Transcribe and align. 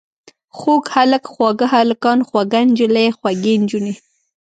خوږ 0.57 0.83
هلک، 0.95 1.23
خواږه 1.33 1.67
هلکان، 1.75 2.19
خوږه 2.27 2.59
نجلۍ، 2.67 3.07
خوږې 3.17 3.53
نجونې. 3.61 3.93